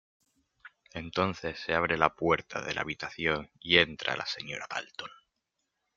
[0.95, 5.11] Entonces se abre la puerta de la habitación y entra la señora Dalton.